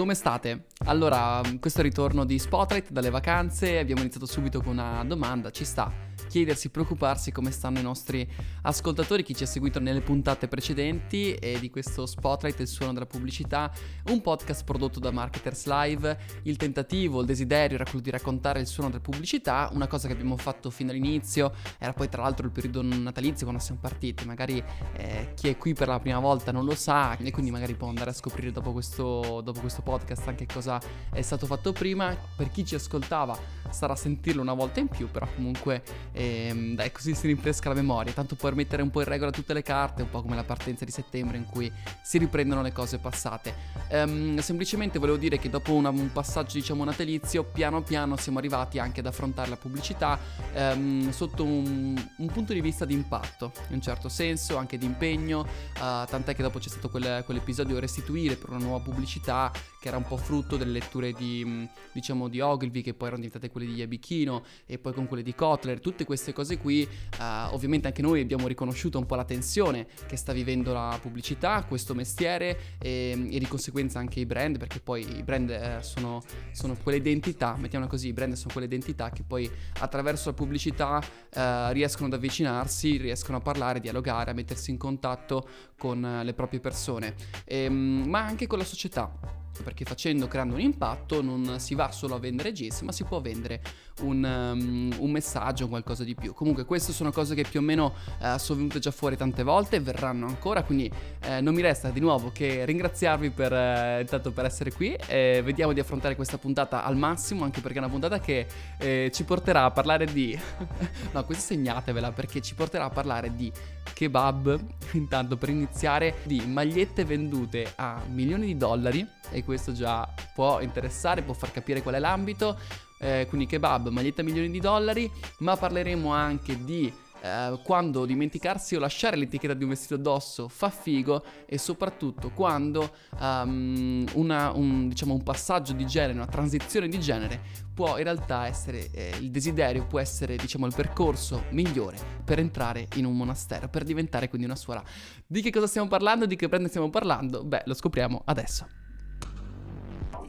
[0.00, 0.64] come state?
[0.86, 5.50] Allora, questo è il ritorno di Spotlight dalle vacanze, abbiamo iniziato subito con una domanda,
[5.50, 5.92] ci sta
[6.30, 8.26] chiedersi, preoccuparsi come stanno i nostri
[8.62, 13.04] ascoltatori, chi ci ha seguito nelle puntate precedenti e di questo Spotlight, il suono della
[13.04, 13.70] pubblicità,
[14.10, 16.18] un podcast prodotto da Marketers Live.
[16.42, 20.12] Il tentativo, il desiderio era quello di raccontare il suono della pubblicità, una cosa che
[20.12, 24.62] abbiamo fatto fin dall'inizio, era poi tra l'altro il periodo natalizio quando siamo partiti, magari
[24.92, 27.88] eh, chi è qui per la prima volta non lo sa e quindi magari può
[27.88, 30.80] andare a scoprire dopo questo, dopo questo podcast anche cosa
[31.12, 32.16] è stato fatto prima.
[32.36, 33.36] Per chi ci ascoltava
[33.70, 35.82] sarà sentirlo una volta in più, però comunque
[36.20, 39.30] e ehm, dai, così si rinfresca la memoria, tanto per mettere un po' in regola
[39.30, 42.72] tutte le carte, un po' come la partenza di settembre in cui si riprendono le
[42.72, 43.79] cose passate.
[43.92, 48.78] Um, semplicemente volevo dire che dopo una, un passaggio, diciamo, natalizio, piano piano siamo arrivati
[48.78, 50.16] anche ad affrontare la pubblicità
[50.54, 54.86] um, sotto un, un, punto di vista di impatto, in un certo senso, anche di
[54.86, 59.88] impegno, uh, tant'è che dopo c'è stato quel, quell'episodio Restituire per una nuova pubblicità che
[59.88, 63.66] era un po' frutto delle letture di, diciamo, di Ogilvy, che poi erano diventate quelle
[63.66, 66.86] di Yabichino e poi con quelle di Kotler, tutte queste cose qui,
[67.18, 71.64] uh, ovviamente anche noi abbiamo riconosciuto un po' la tensione che sta vivendo la pubblicità,
[71.66, 76.22] questo mestiere e, e di conseguenza anche i brand, perché poi i brand eh, sono,
[76.52, 81.02] sono, quelle identità, mettiamola così, i brand sono quelle identità che poi attraverso la pubblicità
[81.32, 86.34] eh, riescono ad avvicinarsi, riescono a parlare, dialogare, a mettersi in contatto con eh, le
[86.34, 87.14] proprie persone,
[87.44, 91.90] e, ehm, ma anche con la società perché facendo, creando un impatto non si va
[91.90, 93.60] solo a vendere GIS, ma si può vendere
[94.00, 96.32] un, um, un messaggio, qualcosa di più.
[96.32, 99.80] Comunque queste sono cose che più o meno uh, sono venute già fuori tante volte
[99.80, 104.44] verranno ancora, quindi uh, non mi resta di nuovo che ringraziarvi per, uh, intanto per
[104.44, 108.20] essere qui e vediamo di affrontare questa puntata al massimo, anche perché è una puntata
[108.20, 108.46] che
[108.78, 110.38] eh, ci porterà a parlare di...
[111.12, 113.52] no, questa segnatevela perché ci porterà a parlare di
[113.92, 114.58] kebab,
[114.92, 121.22] intanto per iniziare, di magliette vendute a milioni di dollari e questo già può interessare,
[121.22, 122.58] può far capire qual è l'ambito,
[123.00, 128.78] eh, quindi kebab, maglietta milioni di dollari, ma parleremo anche di eh, quando dimenticarsi o
[128.78, 135.14] lasciare l'etichetta di un vestito addosso fa figo e soprattutto quando um, una, un, diciamo,
[135.14, 137.40] un, passaggio di genere, una transizione di genere
[137.74, 142.86] può in realtà essere, eh, il desiderio può essere diciamo il percorso migliore per entrare
[142.96, 144.82] in un monastero, per diventare quindi una suora.
[145.26, 147.44] Di che cosa stiamo parlando, di che brand stiamo parlando?
[147.44, 148.89] Beh, lo scopriamo adesso.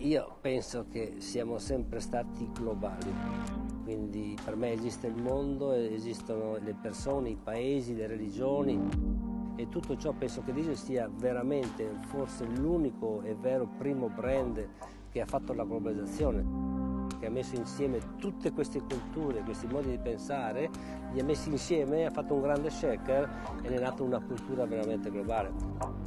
[0.01, 3.13] Io penso che siamo sempre stati globali,
[3.83, 8.79] quindi per me esiste il mondo, esistono le persone, i paesi, le religioni
[9.57, 14.67] e tutto ciò penso che Diesel sia veramente forse l'unico e vero primo brand
[15.11, 19.99] che ha fatto la globalizzazione che ha messo insieme tutte queste culture, questi modi di
[19.99, 20.71] pensare,
[21.11, 23.29] li ha messi insieme, ha fatto un grande shaker
[23.61, 26.00] e ne è nata una cultura veramente globale.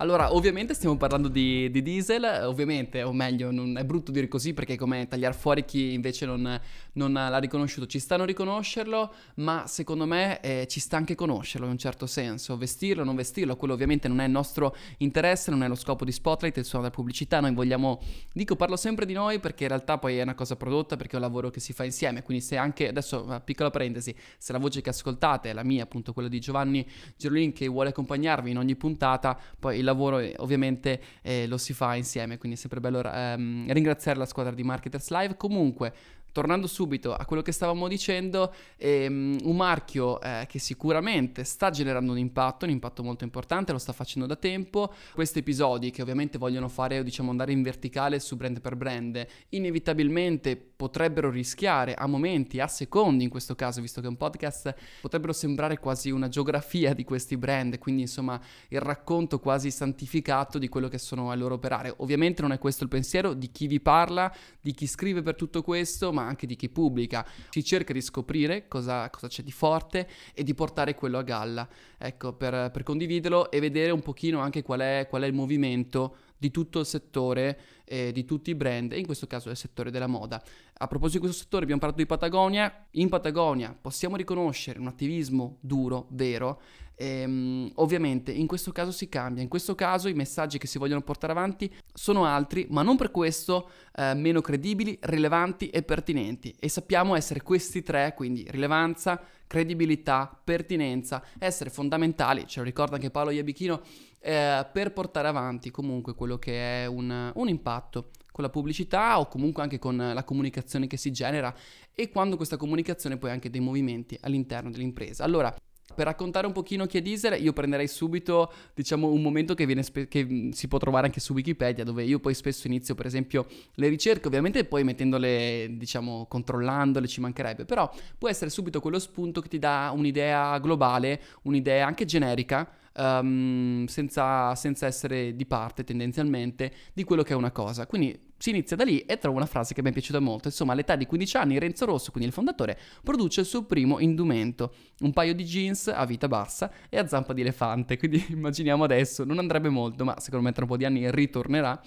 [0.00, 4.54] Allora, ovviamente stiamo parlando di, di, diesel, ovviamente, o meglio, non è brutto dire così
[4.54, 6.58] perché come tagliare fuori chi invece non,
[6.92, 7.86] non l'ha riconosciuto.
[7.86, 12.06] Ci stanno a riconoscerlo, ma secondo me eh, ci sta anche conoscerlo in un certo
[12.06, 12.56] senso.
[12.56, 16.12] Vestirlo, non vestirlo, quello ovviamente non è il nostro interesse, non è lo scopo di
[16.12, 17.40] Spotlight, è suono della pubblicità.
[17.40, 18.00] Noi vogliamo,
[18.32, 21.16] dico, parlo sempre di noi perché in realtà poi è una cosa prodotta perché è
[21.16, 22.22] un lavoro che si fa insieme.
[22.22, 26.14] Quindi se anche, adesso, piccola parentesi, se la voce che ascoltate è la mia, appunto
[26.14, 26.88] quella di Giovanni
[27.18, 31.94] Gerolin che vuole accompagnarvi in ogni puntata, poi il lavoro ovviamente eh, lo si fa
[31.94, 35.36] insieme, quindi è sempre bello ehm, ringraziare la squadra di Marketers Live.
[35.36, 35.92] Comunque,
[36.32, 42.12] tornando subito a quello che stavamo dicendo, ehm, un marchio eh, che sicuramente sta generando
[42.12, 44.92] un impatto, un impatto molto importante, lo sta facendo da tempo.
[45.12, 50.69] Questi episodi che ovviamente vogliono fare, diciamo, andare in verticale su brand per brand, inevitabilmente
[50.80, 55.34] potrebbero rischiare a momenti, a secondi in questo caso, visto che è un podcast, potrebbero
[55.34, 60.88] sembrare quasi una geografia di questi brand, quindi insomma il racconto quasi santificato di quello
[60.88, 61.92] che sono al loro operare.
[61.98, 65.62] Ovviamente non è questo il pensiero di chi vi parla, di chi scrive per tutto
[65.62, 67.26] questo, ma anche di chi pubblica.
[67.50, 71.68] Si cerca di scoprire cosa, cosa c'è di forte e di portare quello a galla,
[71.98, 76.16] ecco, per, per condividerlo e vedere un pochino anche qual è, qual è il movimento
[76.40, 79.90] di tutto il settore, eh, di tutti i brand, e in questo caso del settore
[79.90, 80.42] della moda.
[80.78, 82.86] A proposito di questo settore, abbiamo parlato di Patagonia.
[82.92, 86.60] In Patagonia possiamo riconoscere un attivismo duro, vero,
[87.02, 91.00] Ehm, ovviamente in questo caso si cambia, in questo caso i messaggi che si vogliono
[91.00, 96.54] portare avanti sono altri, ma non per questo eh, meno credibili, rilevanti e pertinenti.
[96.60, 99.18] E sappiamo essere questi tre, quindi rilevanza,
[99.50, 103.80] credibilità, pertinenza, essere fondamentali, ce lo ricorda anche Paolo Iabichino,
[104.20, 109.26] eh, per portare avanti comunque quello che è un, un impatto con la pubblicità o
[109.26, 111.52] comunque anche con la comunicazione che si genera
[111.92, 115.24] e quando questa comunicazione poi ha anche dei movimenti all'interno dell'impresa.
[115.24, 115.52] Allora,
[115.94, 120.08] Per raccontare un pochino chi è Diesel, io prenderei subito, diciamo, un momento che, spe-
[120.08, 123.88] che, si può trovare anche su Wikipedia, dove io poi spesso inizio, per esempio, le
[123.88, 129.48] ricerche, ovviamente poi mettendole, diciamo, controllandole, ci mancherebbe, però può essere subito quello spunto che
[129.48, 137.04] ti dà un'idea globale, un'idea anche generica, um, senza, senza essere di parte tendenzialmente di
[137.04, 137.86] quello che è una cosa.
[137.86, 140.48] Quindi si inizia da lì e trovo una frase che mi è piaciuta molto.
[140.48, 144.74] Insomma, all'età di 15 anni Renzo Rosso, quindi il fondatore, produce il suo primo indumento,
[145.00, 147.98] un paio di jeans a vita bassa e a zampa di elefante.
[147.98, 151.80] Quindi immaginiamo adesso, non andrebbe molto, ma secondo me tra un po' di anni ritornerà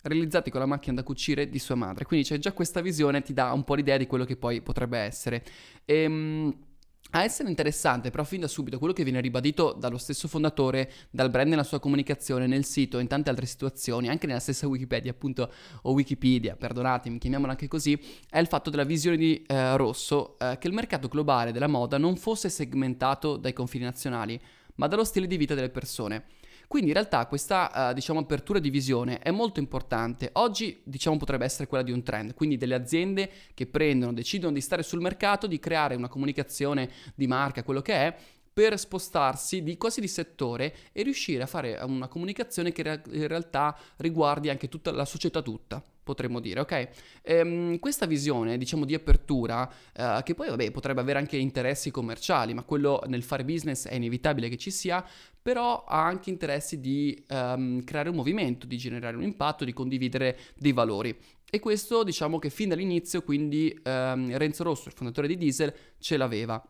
[0.00, 2.04] realizzati con la macchina da cucire di sua madre.
[2.04, 4.98] Quindi c'è già questa visione, ti dà un po' l'idea di quello che poi potrebbe
[4.98, 5.44] essere.
[5.84, 6.66] Ehm
[7.10, 11.30] a essere interessante, però fin da subito, quello che viene ribadito dallo stesso fondatore, dal
[11.30, 15.50] brand nella sua comunicazione, nel sito, in tante altre situazioni, anche nella stessa Wikipedia, appunto,
[15.82, 20.58] o Wikipedia, perdonatemi, chiamiamola anche così, è il fatto della visione di eh, Rosso, eh,
[20.58, 24.38] che il mercato globale della moda non fosse segmentato dai confini nazionali,
[24.74, 26.24] ma dallo stile di vita delle persone.
[26.68, 30.28] Quindi in realtà questa uh, diciamo, apertura di visione è molto importante.
[30.34, 34.60] Oggi diciamo, potrebbe essere quella di un trend, quindi delle aziende che prendono, decidono di
[34.60, 38.16] stare sul mercato, di creare una comunicazione di marca, quello che è,
[38.52, 43.74] per spostarsi di quasi di settore e riuscire a fare una comunicazione che in realtà
[43.96, 46.88] riguardi anche tutta la società tutta potremmo dire, ok?
[47.20, 52.54] Ehm, questa visione, diciamo, di apertura, eh, che poi, vabbè, potrebbe avere anche interessi commerciali,
[52.54, 55.04] ma quello nel fare business è inevitabile che ci sia,
[55.42, 60.38] però ha anche interessi di um, creare un movimento, di generare un impatto, di condividere
[60.56, 61.14] dei valori.
[61.50, 66.16] E questo, diciamo che fin dall'inizio, quindi, um, Renzo Rosso, il fondatore di Diesel, ce
[66.16, 66.62] l'aveva.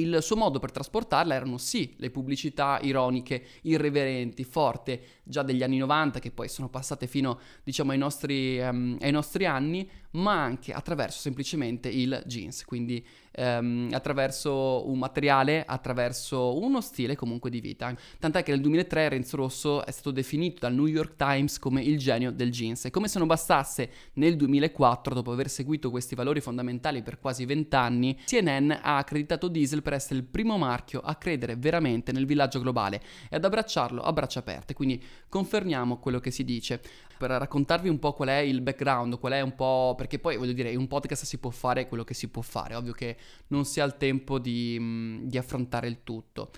[0.00, 5.76] Il suo modo per trasportarla erano sì le pubblicità ironiche, irreverenti, forti, già degli anni
[5.76, 10.72] 90 che poi sono passate fino diciamo ai nostri, um, ai nostri anni, ma anche
[10.72, 13.04] attraverso semplicemente il jeans, quindi
[13.36, 17.94] um, attraverso un materiale, attraverso uno stile comunque di vita.
[18.18, 21.98] Tant'è che nel 2003 Renzo Rosso è stato definito dal New York Times come il
[21.98, 26.40] genio del jeans e come se non bastasse nel 2004, dopo aver seguito questi valori
[26.40, 31.56] fondamentali per quasi vent'anni, CNN ha accreditato Diesel per essere il primo marchio a credere
[31.56, 36.44] veramente nel villaggio globale e ad abbracciarlo a braccia aperte, quindi confermiamo quello che si
[36.44, 36.80] dice.
[37.20, 40.54] Per raccontarvi un po' qual è il background, qual è un po' perché poi voglio
[40.54, 43.14] dire, in un podcast si può fare quello che si può fare, ovvio che
[43.48, 46.50] non si ha il tempo di, di affrontare il tutto.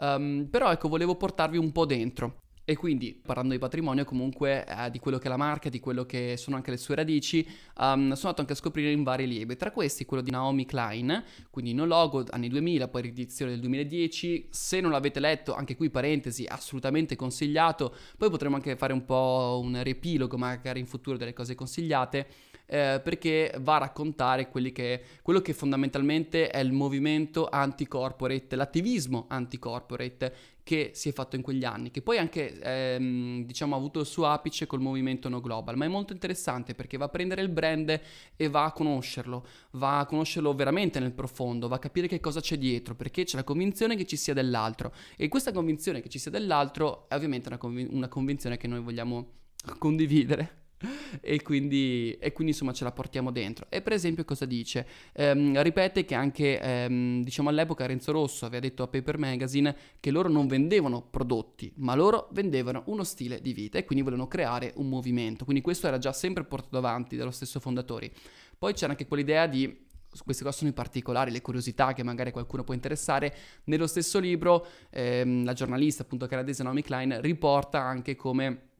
[0.00, 2.42] Um, però ecco, volevo portarvi un po' dentro.
[2.64, 6.06] E quindi, parlando di patrimonio, comunque eh, di quello che è la marca, di quello
[6.06, 7.44] che sono anche le sue radici,
[7.78, 9.56] um, sono andato anche a scoprire in vari libri.
[9.56, 14.46] Tra questi, quello di Naomi Klein, quindi No Logo, anni 2000, poi riedizione del 2010.
[14.50, 17.92] Se non l'avete letto, anche qui parentesi, assolutamente consigliato.
[18.16, 22.26] Poi potremo anche fare un po' un riepilogo, magari in futuro, delle cose consigliate
[22.72, 30.34] eh, perché va a raccontare che, quello che fondamentalmente è il movimento anti-corporate, l'attivismo anti-corporate
[30.62, 34.06] che si è fatto in quegli anni, che poi anche ehm, diciamo ha avuto il
[34.06, 37.50] suo apice col movimento no global, ma è molto interessante perché va a prendere il
[37.50, 38.00] brand
[38.36, 42.40] e va a conoscerlo, va a conoscerlo veramente nel profondo, va a capire che cosa
[42.40, 44.94] c'è dietro, perché c'è la convinzione che ci sia dell'altro.
[45.18, 48.80] E questa convinzione che ci sia dell'altro è ovviamente una, conv- una convinzione che noi
[48.80, 49.32] vogliamo
[49.76, 50.61] condividere
[51.20, 53.66] e, quindi, e quindi insomma ce la portiamo dentro.
[53.68, 54.86] E per esempio cosa dice?
[55.12, 60.10] Ehm, ripete che anche ehm, diciamo all'epoca Renzo Rosso aveva detto a Paper Magazine che
[60.10, 64.72] loro non vendevano prodotti, ma loro vendevano uno stile di vita e quindi volevano creare
[64.76, 65.44] un movimento.
[65.44, 68.12] Quindi questo era già sempre portato avanti dallo stesso fondatori.
[68.58, 69.90] Poi c'era anche quell'idea di
[70.24, 73.34] queste cose sono i particolari, le curiosità che magari qualcuno può interessare.
[73.64, 78.71] Nello stesso libro, ehm, la giornalista, appunto canadese Naomi Klein, riporta anche come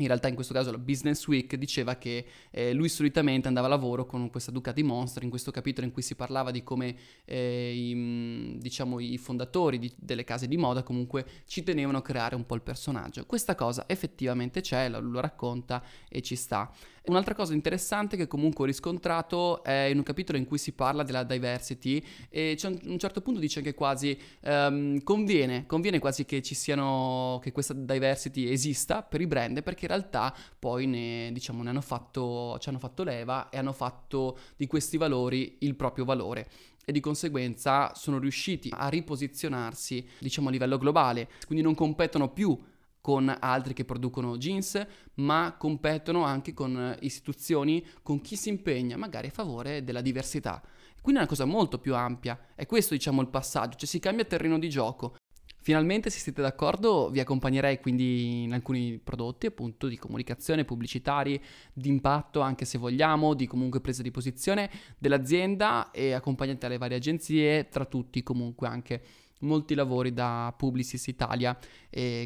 [0.00, 3.70] in realtà in questo caso la Business Week diceva che eh, lui solitamente andava a
[3.70, 7.72] lavoro con questa Ducati Monster, in questo capitolo in cui si parlava di come eh,
[7.74, 12.46] i, diciamo, i fondatori di, delle case di moda comunque ci tenevano a creare un
[12.46, 13.24] po' il personaggio.
[13.26, 16.72] Questa cosa effettivamente c'è, lo, lo racconta e ci sta.
[17.02, 21.02] Un'altra cosa interessante che comunque ho riscontrato è in un capitolo in cui si parla
[21.02, 26.42] della diversity e a un certo punto dice che quasi um, conviene, conviene quasi che
[26.42, 31.62] ci siano, che questa diversity esista per i brand perché in realtà poi ne, diciamo,
[31.62, 36.04] ne hanno fatto, ci hanno fatto leva e hanno fatto di questi valori il proprio
[36.04, 36.48] valore
[36.84, 41.28] e di conseguenza sono riusciti a riposizionarsi diciamo a livello globale.
[41.46, 42.58] Quindi non competono più
[43.00, 49.28] con altri che producono jeans, ma competono anche con istituzioni, con chi si impegna magari
[49.28, 50.62] a favore della diversità.
[51.00, 54.24] Quindi è una cosa molto più ampia, è questo diciamo il passaggio, cioè si cambia
[54.24, 55.16] terreno di gioco.
[55.62, 61.40] Finalmente, se siete d'accordo, vi accompagnerei quindi in alcuni prodotti appunto di comunicazione, pubblicitari,
[61.72, 66.96] di impatto anche se vogliamo, di comunque presa di posizione dell'azienda e accompagnate alle varie
[66.96, 69.02] agenzie, tra tutti comunque anche
[69.40, 71.56] molti lavori da Publicis Italia,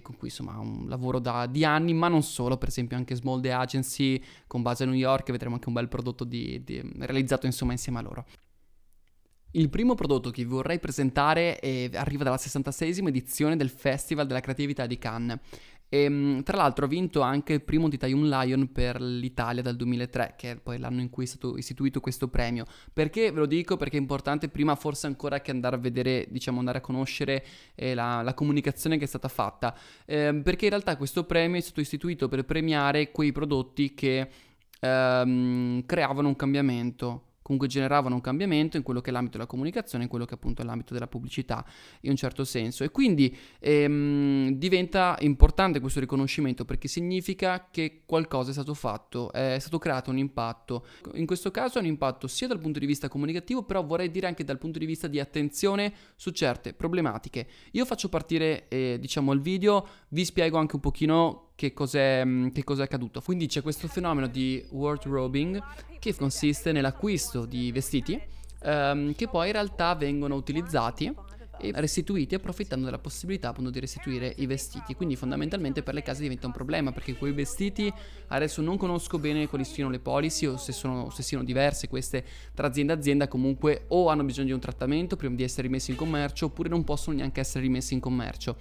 [0.03, 3.41] con cui insomma un lavoro da, di anni, ma non solo, per esempio anche Small
[3.41, 7.47] The Agency con base a New York, vedremo anche un bel prodotto di, di, realizzato
[7.47, 8.25] insomma insieme a loro.
[9.57, 14.41] Il primo prodotto che vi vorrei presentare è, arriva dalla 66esima edizione del Festival della
[14.41, 15.39] Creatività di Cannes.
[15.89, 19.77] E, ehm, tra l'altro ha vinto anche il primo di Taiwan Lion per l'Italia dal
[19.77, 22.65] 2003, che è poi l'anno in cui è stato istituito questo premio.
[22.93, 23.77] Perché ve lo dico?
[23.77, 27.95] Perché è importante prima forse ancora che andare a vedere, diciamo andare a conoscere eh,
[27.95, 29.77] la, la, comunicazione che è stata fatta.
[30.05, 34.29] Eh, perché in realtà questo premio è stato istituito per premiare quei prodotti che
[34.81, 40.05] ehm, creavano un cambiamento comunque generavano un cambiamento in quello che è l'ambito della comunicazione,
[40.05, 41.63] in quello che appunto è l'ambito della pubblicità
[42.01, 42.85] in un certo senso.
[42.85, 49.59] E quindi ehm, diventa importante questo riconoscimento perché significa che qualcosa è stato fatto, è
[49.59, 50.87] stato creato un impatto.
[51.17, 54.27] In questo caso è un impatto sia dal punto di vista comunicativo, però vorrei dire
[54.27, 57.47] anche dal punto di vista di attenzione su certe problematiche.
[57.73, 62.49] Io faccio partire eh, diciamo il video, vi spiego anche un pochino che cos'è, mm,
[62.49, 63.21] che cos'è accaduto.
[63.21, 65.63] Quindi c'è questo fenomeno di wardrobing
[65.99, 68.21] che consiste nell'acquisto di vestiti
[68.65, 71.13] um, che poi in realtà vengono utilizzati
[71.61, 74.95] e restituiti approfittando della possibilità appunto di restituire i vestiti.
[74.95, 77.93] Quindi fondamentalmente per le case diventa un problema perché quei vestiti
[78.29, 82.25] adesso non conosco bene quali siano le policy o se, sono, se siano diverse queste
[82.55, 85.93] tra azienda e azienda comunque o hanno bisogno di un trattamento prima di essere rimessi
[85.93, 88.57] in commercio oppure non possono neanche essere rimessi in commercio.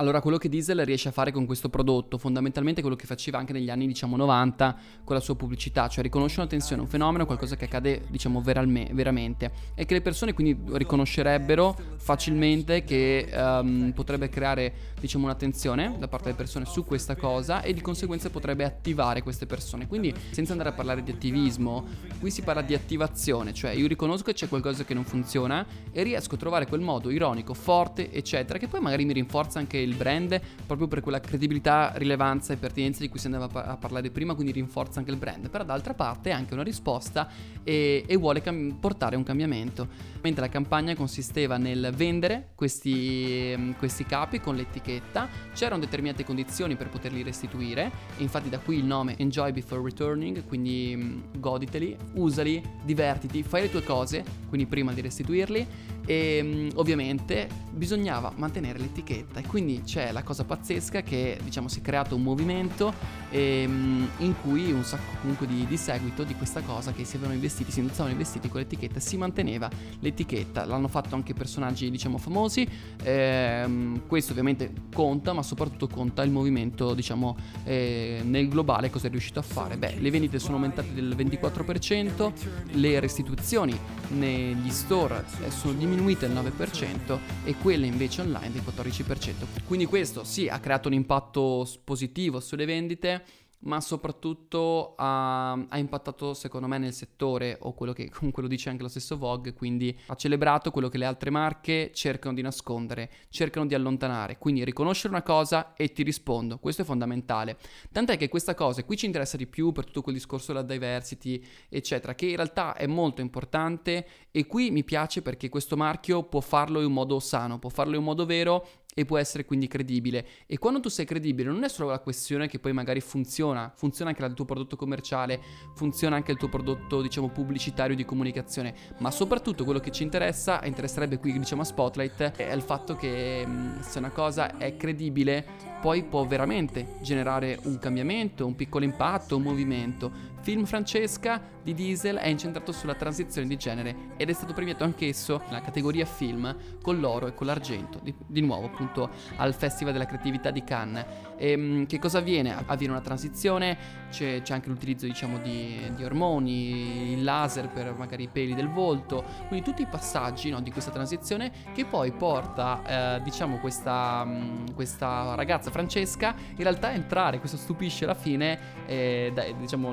[0.00, 3.52] Allora, quello che Diesel riesce a fare con questo prodotto, fondamentalmente quello che faceva anche
[3.52, 7.56] negli anni, diciamo, 90 con la sua pubblicità, cioè riconosce una tensione, un fenomeno, qualcosa
[7.56, 14.28] che accade, diciamo, veralme, veramente, e che le persone quindi riconoscerebbero facilmente che um, potrebbe
[14.28, 18.62] creare, diciamo, una tensione da parte delle persone su questa cosa e di conseguenza potrebbe
[18.62, 19.88] attivare queste persone.
[19.88, 21.84] Quindi, senza andare a parlare di attivismo,
[22.20, 26.04] qui si parla di attivazione, cioè io riconosco che c'è qualcosa che non funziona e
[26.04, 29.87] riesco a trovare quel modo ironico, forte, eccetera, che poi magari mi rinforza anche il
[29.88, 34.10] il brand proprio per quella credibilità, rilevanza e pertinenza di cui si andava a parlare
[34.10, 37.28] prima, quindi rinforza anche il brand, però d'altra parte è anche una risposta
[37.62, 39.88] e, e vuole cam- portare un cambiamento.
[40.20, 46.88] Mentre la campagna consisteva nel vendere questi, questi capi con l'etichetta, c'erano determinate condizioni per
[46.88, 53.42] poterli restituire, infatti da qui il nome Enjoy Before Returning, quindi mh, goditeli, usali, divertiti,
[53.42, 55.66] fai le tue cose, quindi prima di restituirli
[56.08, 61.80] e um, ovviamente bisognava mantenere l'etichetta e quindi c'è la cosa pazzesca che diciamo si
[61.80, 62.94] è creato un movimento
[63.28, 67.16] e, um, in cui un sacco comunque di, di, seguito di questa cosa che si
[67.16, 69.68] avevano investiti, si indossavano investiti con l'etichetta, si manteneva
[70.00, 72.66] l'etichetta, l'hanno fatto anche personaggi diciamo famosi,
[73.02, 79.10] ehm, questo ovviamente conta ma soprattutto conta il movimento diciamo eh, nel globale cosa è
[79.10, 82.32] riuscito a fare, beh le vendite sono aumentate del 24%,
[82.72, 88.62] le restituzioni negli store eh, sono diminuite diminuite il 9% e quelle invece online del
[88.62, 89.64] 14%.
[89.66, 93.24] Quindi questo sì ha creato un impatto positivo sulle vendite,
[93.60, 98.68] ma soprattutto ha, ha, impattato secondo me nel settore o quello che comunque lo dice
[98.68, 103.10] anche lo stesso Vogue, quindi ha celebrato quello che le altre marche cercano di nascondere,
[103.30, 107.58] cercano di allontanare, quindi riconoscere una cosa e ti rispondo, questo è fondamentale.
[107.90, 111.42] Tant'è che questa cosa, qui ci interessa di più per tutto quel discorso della diversity,
[111.68, 116.40] eccetera, che in realtà è molto importante e qui mi piace perché questo marchio può
[116.40, 118.66] farlo in un modo sano, può farlo in un modo vero
[118.98, 120.26] e può essere quindi credibile.
[120.46, 124.10] E quando tu sei credibile non è solo la questione che poi magari funziona, funziona
[124.10, 125.40] anche il tuo prodotto commerciale,
[125.76, 130.64] funziona anche il tuo prodotto diciamo pubblicitario di comunicazione, ma soprattutto quello che ci interessa,
[130.64, 135.46] interesserebbe qui diciamo a Spotlight, è il fatto che mm, se una cosa è credibile
[135.80, 140.36] poi può veramente generare un cambiamento, un piccolo impatto, un movimento.
[140.40, 145.42] Film Francesca di Diesel è incentrato sulla transizione di genere ed è stato premiato anch'esso
[145.46, 150.06] nella categoria film con l'oro e con l'argento, di, di nuovo appunto al Festival della
[150.06, 151.04] Creatività di Cannes.
[151.38, 152.54] E, ehm, che cosa avviene?
[152.66, 158.24] Avviene una transizione, c'è, c'è anche l'utilizzo diciamo di, di, ormoni, il laser per magari
[158.24, 163.16] i peli del volto, quindi tutti i passaggi no, di questa transizione che poi porta
[163.16, 164.26] eh, diciamo questa,
[164.74, 169.92] questa ragazza Francesca in realtà a entrare, questo stupisce alla fine, eh, dai, diciamo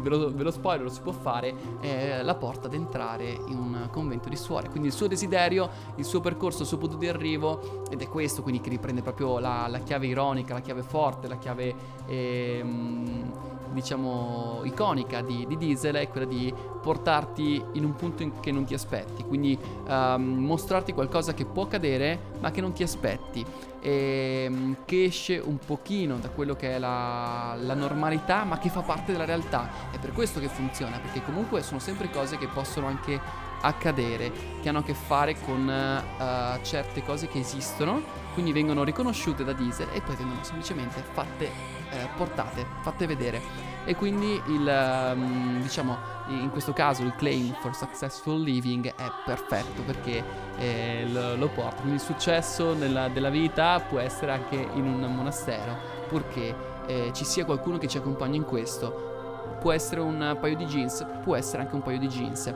[0.00, 3.58] ve lo, ve lo spoiler, lo si può fare, eh, la porta ad entrare in
[3.58, 7.08] un convento di suore, quindi il suo desiderio, il suo percorso, il suo punto di
[7.08, 11.28] arrivo ed è questo quindi che riprende proprio la, la chiave ironica, la chiave forte,
[11.28, 11.74] la chiave
[12.06, 13.32] ehm,
[13.72, 18.64] diciamo iconica di, di, Diesel è quella di portarti in un punto in che non
[18.64, 23.44] ti aspetti, quindi um, mostrarti qualcosa che può accadere ma che non ti aspetti
[23.80, 28.68] e um, che esce un pochino da quello che è la, la, normalità ma che
[28.68, 29.90] fa parte della realtà.
[29.90, 33.20] È per questo che funziona, perché comunque sono sempre cose che possono anche
[33.62, 34.32] accadere,
[34.62, 39.52] che hanno a che fare con uh, certe cose che esistono, quindi vengono riconosciute da
[39.52, 43.69] Diesel e poi vengono semplicemente fatte, eh, portate, fatte vedere.
[43.84, 45.96] E quindi il, um, diciamo,
[46.28, 50.22] in questo caso il claim for successful living è perfetto perché
[50.58, 51.80] eh, lo, lo, porta.
[51.80, 55.76] Quindi il successo nella, della vita può essere anche in un monastero,
[56.08, 56.54] purché
[56.86, 59.08] eh, ci sia qualcuno che ci accompagna in questo.
[59.60, 62.52] Può essere un paio di jeans, può essere anche un paio di jeans.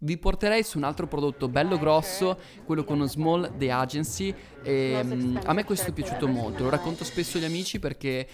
[0.00, 4.32] Vi porterei su un altro prodotto bello grosso, quello con Small The Agency.
[4.62, 8.28] E, um, a me questo è piaciuto molto, lo racconto spesso agli amici perché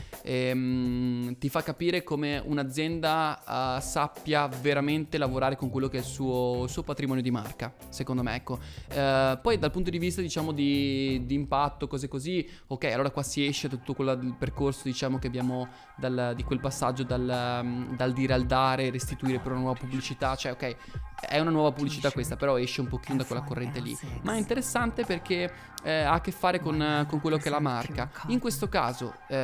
[0.52, 6.06] um, ti fa capire come un'azienda uh, sappia veramente lavorare con quello che è il
[6.06, 8.35] suo, suo patrimonio di marca, secondo me.
[8.35, 8.59] Ecco.
[8.90, 13.23] Uh, poi dal punto di vista diciamo di, di, impatto, cose così, ok, allora qua
[13.23, 17.97] si esce da tutto quel percorso diciamo che abbiamo dal, di quel passaggio dal, um,
[17.97, 20.76] dal dire al dare, restituire per una nuova pubblicità, cioè ok
[21.26, 23.97] è una nuova pubblicità questa, però esce un pochino da quella corrente lì.
[24.23, 25.51] Ma è interessante perché
[25.85, 28.11] eh, ha a che fare con, con, quello che è la marca.
[28.29, 29.37] In questo caso, eh,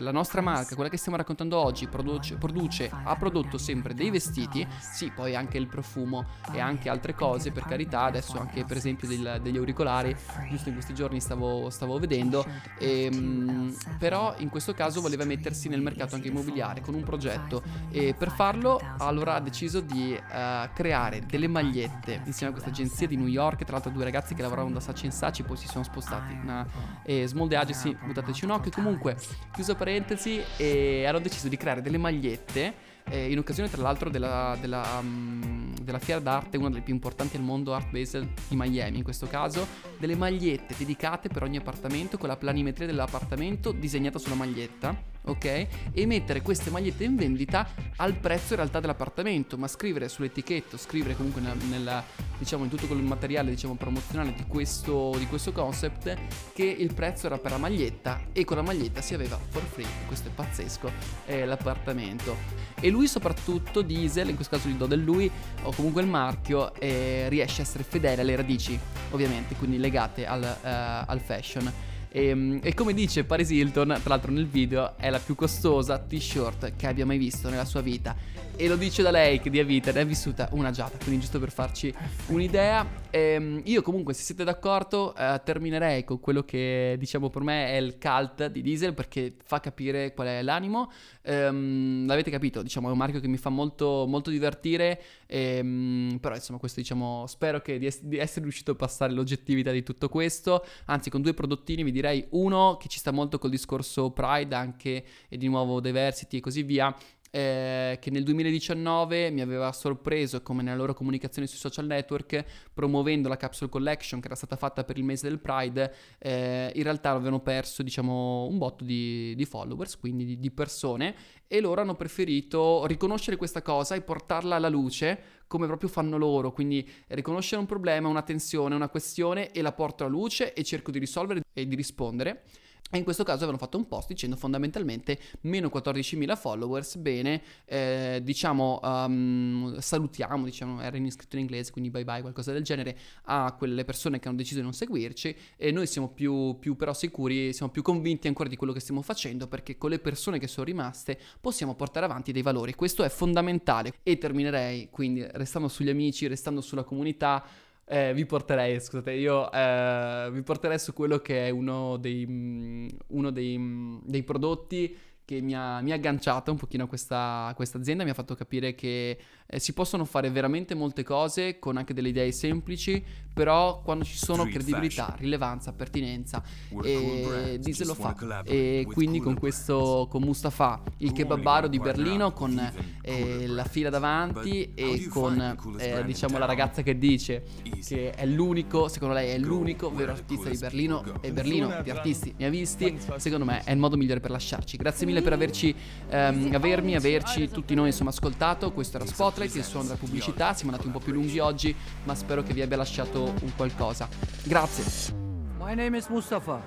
[0.00, 4.66] la nostra marca, quella che stiamo raccontando oggi, produce, produce, ha prodotto sempre dei vestiti,
[4.80, 9.06] sì, poi anche il profumo e anche altre cose, per carità, adesso anche per esempio
[9.06, 10.14] del, degli auricolari,
[10.48, 12.44] giusto in questi giorni stavo, stavo vedendo,
[12.78, 17.62] e, ehm, però in questo caso voleva mettersi nel mercato anche immobiliare con un progetto
[17.90, 23.06] e per farlo allora ha deciso di uh, creare delle magliette insieme a questa agenzia
[23.06, 25.84] di New York, tra l'altro due ragazzi che lavoravano da Saci Saci, poi si sono
[25.84, 26.36] spostati.
[26.42, 26.66] Una,
[27.04, 28.70] e Small The Agency, buttateci un occhio.
[28.70, 29.16] Comunque,
[29.52, 32.88] chiusa parentesi, e hanno deciso di creare delle magliette.
[33.08, 37.36] Eh, in occasione tra l'altro della, della, um, della, fiera d'arte, una delle più importanti
[37.36, 39.66] al mondo, Art Basel di Miami in questo caso,
[39.98, 45.66] delle magliette dedicate per ogni appartamento con la planimetria dell'appartamento disegnata sulla maglietta ok?
[45.92, 51.16] E mettere queste magliette in vendita al prezzo in realtà dell'appartamento, ma scrivere sull'etichetto, scrivere
[51.16, 52.04] comunque nella, nella,
[52.38, 56.16] diciamo in tutto quel materiale diciamo promozionale di questo, di questo concept
[56.54, 59.86] che il prezzo era per la maglietta e con la maglietta si aveva for free,
[60.06, 60.90] questo è pazzesco,
[61.26, 62.36] eh, l'appartamento.
[62.80, 65.30] E lui soprattutto, Diesel, in questo caso gli do del lui,
[65.62, 68.78] o comunque il marchio, eh, riesce a essere fedele alle radici,
[69.10, 71.72] ovviamente, quindi legate al, uh, al fashion.
[72.12, 75.98] E, ehm, e, come dice Paris Hilton, tra l'altro nel video, è la più costosa
[75.98, 78.16] t-shirt che abbia mai visto nella sua vita.
[78.56, 81.38] E lo dice da lei che di vita ne ha vissuta una giata, quindi giusto
[81.38, 81.94] per farci
[82.26, 82.86] un'idea.
[83.08, 87.76] Ehm, io comunque, se siete d'accordo, eh, terminerei con quello che diciamo per me è
[87.76, 90.92] il cult di Diesel perché fa capire qual è l'animo.
[91.22, 96.34] Ehm, l'avete capito, diciamo è un marchio che mi fa molto, molto divertire, ehm, però
[96.34, 100.66] insomma questo diciamo spero di, es- di essere riuscito a passare l'oggettività di tutto questo.
[100.84, 105.04] Anzi con due prodottini vi direi uno che ci sta molto col discorso Pride anche
[105.28, 106.94] e di nuovo Diversity e così via
[107.30, 113.28] eh, che nel 2019 mi aveva sorpreso come nella loro comunicazione sui social network promuovendo
[113.28, 117.10] la capsule collection che era stata fatta per il mese del Pride eh, in realtà
[117.10, 121.14] avevano perso diciamo un botto di, di followers quindi di, di persone
[121.46, 126.52] e loro hanno preferito riconoscere questa cosa e portarla alla luce come proprio fanno loro,
[126.52, 130.92] quindi riconoscere un problema, una tensione, una questione e la porto alla luce e cerco
[130.92, 132.44] di risolvere e di rispondere.
[132.92, 138.20] E in questo caso avevano fatto un post dicendo fondamentalmente meno 14.000 followers, bene, eh,
[138.22, 142.98] diciamo um, salutiamo, diciamo, era in iscritto in inglese, quindi bye bye, qualcosa del genere,
[143.24, 146.92] a quelle persone che hanno deciso di non seguirci e noi siamo più, più però
[146.92, 150.48] sicuri, siamo più convinti ancora di quello che stiamo facendo perché con le persone che
[150.48, 153.94] sono rimaste possiamo portare avanti dei valori, questo è fondamentale.
[154.02, 157.44] E terminerei quindi restando sugli amici, restando sulla comunità,
[157.90, 162.88] eh, vi porterei, scusate, io eh, vi porterei su quello che è uno dei, mm,
[163.08, 167.46] uno dei, mm, dei prodotti che mi ha, mi ha, agganciato un pochino a questa,
[167.46, 169.18] a questa, azienda, mi ha fatto capire che
[169.50, 174.16] eh, si possono fare veramente molte cose con anche delle idee semplici, però quando ci
[174.16, 176.42] sono credibilità, rilevanza, pertinenza,
[176.82, 178.42] e Diesel lo fa.
[178.44, 182.58] E quindi con questo, con Mustafa, il kebabaro di Berlino, con
[183.02, 187.44] eh, la fila davanti e con eh, diciamo la ragazza che dice
[187.84, 192.34] che è l'unico, secondo lei è l'unico vero artista di Berlino, e Berlino di artisti
[192.36, 194.76] ne ha visti, secondo me è il modo migliore per lasciarci.
[194.76, 195.74] Grazie mille per averci,
[196.08, 198.72] ehm, avermi, averci tutti noi insomma ascoltato.
[198.72, 199.06] Questo era
[199.40, 200.54] Spotlight, il suono della pubblicità.
[200.54, 201.74] Siamo andati un po' più lunghi oggi,
[202.04, 204.08] ma spero che vi abbia lasciato un qualcosa.
[204.42, 205.14] Grazie.
[205.58, 206.60] My name is Mustafa.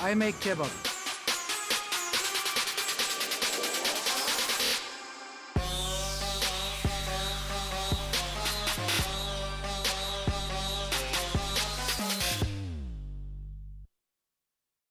[0.00, 0.95] I make kebab.